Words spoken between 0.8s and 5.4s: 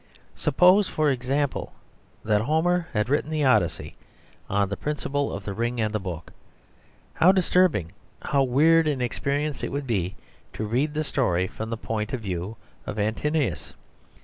for example, that Homer had written the Odyssey on the principle